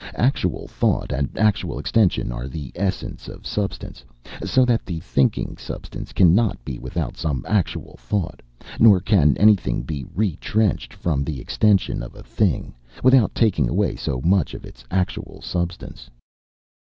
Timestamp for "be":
6.65-6.79, 9.83-10.03